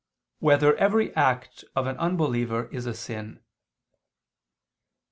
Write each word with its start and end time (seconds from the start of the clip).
4] 0.39 0.47
Whether 0.47 0.75
Every 0.77 1.15
Act 1.15 1.63
of 1.75 1.85
an 1.85 1.95
Unbeliever 1.99 2.67
Is 2.71 2.87
a 2.87 2.93
Sin? 2.95 3.39